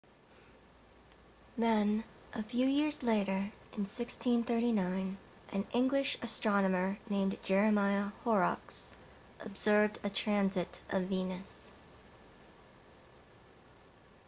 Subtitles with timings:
[1.59, 2.03] then
[2.33, 5.15] a few years later in 1639
[5.53, 8.95] an english astronomer named jeremiah horrocks
[9.41, 11.73] observed a transit of venus